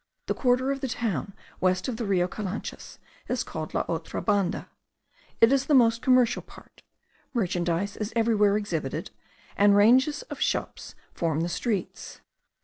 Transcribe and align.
The 0.25 0.33
quarter 0.33 0.71
of 0.71 0.81
the 0.81 0.87
town 0.87 1.35
west 1.59 1.87
of 1.87 1.97
the 1.97 2.05
Rio 2.07 2.27
Calanchas 2.27 2.97
is 3.27 3.43
called 3.43 3.75
la 3.75 3.85
otra 3.85 4.25
banda; 4.25 4.67
it 5.39 5.53
is 5.53 5.67
the 5.67 5.75
most 5.75 6.01
commercial 6.01 6.41
part; 6.41 6.81
merchandize 7.35 7.97
is 7.97 8.11
everywhere 8.15 8.57
exhibited, 8.57 9.11
and 9.55 9.75
ranges 9.77 10.23
of 10.23 10.41
shops 10.41 10.95
form 11.13 11.41
the 11.41 11.49
streets. 11.49 12.19